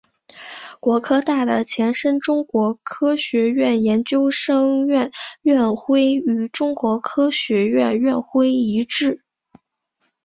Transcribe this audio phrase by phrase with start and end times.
[0.79, 5.11] 国科大的前身中国科学院研究生院
[5.43, 9.21] 院徽与中国科学院院徽一致。